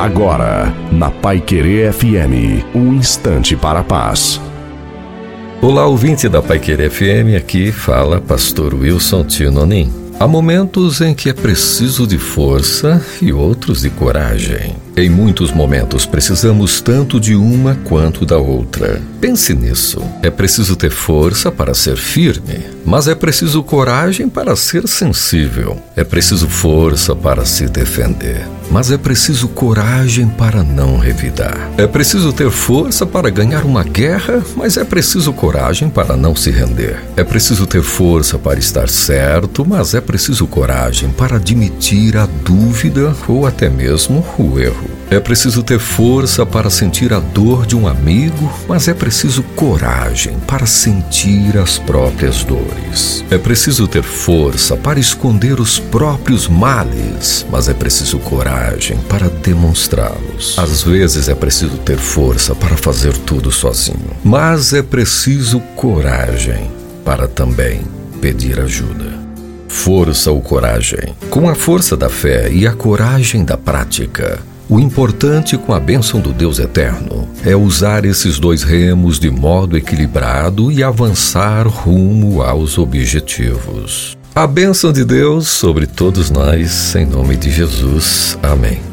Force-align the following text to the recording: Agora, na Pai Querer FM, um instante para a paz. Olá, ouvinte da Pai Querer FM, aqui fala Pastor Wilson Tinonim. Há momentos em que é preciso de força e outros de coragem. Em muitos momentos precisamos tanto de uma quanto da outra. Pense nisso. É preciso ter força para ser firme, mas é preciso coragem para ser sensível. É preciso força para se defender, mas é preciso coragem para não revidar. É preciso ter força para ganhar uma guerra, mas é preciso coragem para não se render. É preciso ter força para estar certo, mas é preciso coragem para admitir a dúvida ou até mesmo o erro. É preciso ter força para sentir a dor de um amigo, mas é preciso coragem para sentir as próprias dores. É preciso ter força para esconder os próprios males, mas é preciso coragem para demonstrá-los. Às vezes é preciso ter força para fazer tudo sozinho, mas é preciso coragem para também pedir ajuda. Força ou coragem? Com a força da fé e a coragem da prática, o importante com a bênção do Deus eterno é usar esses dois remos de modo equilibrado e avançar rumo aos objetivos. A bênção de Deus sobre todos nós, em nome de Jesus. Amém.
Agora, 0.00 0.74
na 0.90 1.10
Pai 1.10 1.42
Querer 1.42 1.92
FM, 1.92 2.64
um 2.74 2.94
instante 2.94 3.54
para 3.54 3.80
a 3.80 3.84
paz. 3.84 4.40
Olá, 5.60 5.84
ouvinte 5.84 6.26
da 6.26 6.40
Pai 6.40 6.58
Querer 6.58 6.90
FM, 6.90 7.36
aqui 7.36 7.70
fala 7.70 8.18
Pastor 8.18 8.72
Wilson 8.72 9.24
Tinonim. 9.24 9.92
Há 10.18 10.26
momentos 10.26 11.02
em 11.02 11.12
que 11.14 11.28
é 11.28 11.34
preciso 11.34 12.06
de 12.06 12.16
força 12.16 13.04
e 13.20 13.30
outros 13.30 13.82
de 13.82 13.90
coragem. 13.90 14.74
Em 14.96 15.08
muitos 15.08 15.52
momentos 15.52 16.04
precisamos 16.04 16.80
tanto 16.80 17.20
de 17.20 17.34
uma 17.34 17.74
quanto 17.84 18.26
da 18.26 18.36
outra. 18.38 19.00
Pense 19.20 19.54
nisso. 19.54 20.02
É 20.22 20.30
preciso 20.30 20.74
ter 20.76 20.90
força 20.90 21.50
para 21.50 21.74
ser 21.74 21.96
firme, 21.96 22.66
mas 22.84 23.06
é 23.06 23.14
preciso 23.14 23.62
coragem 23.62 24.28
para 24.28 24.56
ser 24.56 24.88
sensível. 24.88 25.80
É 25.94 26.02
preciso 26.02 26.48
força 26.48 27.14
para 27.14 27.44
se 27.44 27.66
defender, 27.66 28.46
mas 28.70 28.90
é 28.90 28.96
preciso 28.96 29.46
coragem 29.48 30.26
para 30.26 30.62
não 30.62 30.98
revidar. 30.98 31.70
É 31.76 31.86
preciso 31.86 32.32
ter 32.32 32.50
força 32.50 33.06
para 33.06 33.30
ganhar 33.30 33.64
uma 33.64 33.84
guerra, 33.84 34.42
mas 34.56 34.76
é 34.76 34.84
preciso 34.84 35.32
coragem 35.32 35.88
para 35.88 36.16
não 36.16 36.34
se 36.34 36.50
render. 36.50 36.98
É 37.16 37.22
preciso 37.22 37.66
ter 37.66 37.82
força 37.82 38.38
para 38.38 38.58
estar 38.58 38.88
certo, 38.88 39.64
mas 39.66 39.94
é 39.94 40.00
preciso 40.00 40.46
coragem 40.46 41.10
para 41.10 41.36
admitir 41.36 42.16
a 42.16 42.26
dúvida 42.26 43.14
ou 43.28 43.46
até 43.46 43.68
mesmo 43.68 44.24
o 44.38 44.58
erro. 44.58 44.79
É 45.10 45.18
preciso 45.18 45.62
ter 45.62 45.78
força 45.78 46.46
para 46.46 46.70
sentir 46.70 47.12
a 47.12 47.18
dor 47.18 47.66
de 47.66 47.74
um 47.76 47.88
amigo, 47.88 48.52
mas 48.68 48.86
é 48.86 48.94
preciso 48.94 49.42
coragem 49.56 50.36
para 50.46 50.66
sentir 50.66 51.58
as 51.58 51.78
próprias 51.78 52.44
dores. 52.44 53.24
É 53.30 53.36
preciso 53.36 53.88
ter 53.88 54.02
força 54.02 54.76
para 54.76 55.00
esconder 55.00 55.60
os 55.60 55.78
próprios 55.78 56.46
males, 56.46 57.44
mas 57.50 57.68
é 57.68 57.74
preciso 57.74 58.18
coragem 58.18 58.98
para 59.08 59.28
demonstrá-los. 59.28 60.58
Às 60.58 60.82
vezes 60.82 61.28
é 61.28 61.34
preciso 61.34 61.76
ter 61.78 61.98
força 61.98 62.54
para 62.54 62.76
fazer 62.76 63.16
tudo 63.16 63.50
sozinho, 63.50 64.10
mas 64.22 64.72
é 64.72 64.82
preciso 64.82 65.60
coragem 65.74 66.70
para 67.04 67.26
também 67.26 67.82
pedir 68.20 68.60
ajuda. 68.60 69.18
Força 69.68 70.30
ou 70.30 70.40
coragem? 70.40 71.14
Com 71.30 71.48
a 71.48 71.54
força 71.54 71.96
da 71.96 72.08
fé 72.08 72.50
e 72.52 72.66
a 72.66 72.72
coragem 72.72 73.44
da 73.44 73.56
prática, 73.56 74.40
o 74.70 74.78
importante 74.78 75.58
com 75.58 75.74
a 75.74 75.80
bênção 75.80 76.20
do 76.20 76.32
Deus 76.32 76.60
eterno 76.60 77.28
é 77.44 77.56
usar 77.56 78.04
esses 78.04 78.38
dois 78.38 78.62
remos 78.62 79.18
de 79.18 79.28
modo 79.28 79.76
equilibrado 79.76 80.70
e 80.70 80.84
avançar 80.84 81.66
rumo 81.66 82.40
aos 82.40 82.78
objetivos. 82.78 84.16
A 84.32 84.46
bênção 84.46 84.92
de 84.92 85.04
Deus 85.04 85.48
sobre 85.48 85.88
todos 85.88 86.30
nós, 86.30 86.94
em 86.94 87.04
nome 87.04 87.36
de 87.36 87.50
Jesus. 87.50 88.38
Amém. 88.40 88.89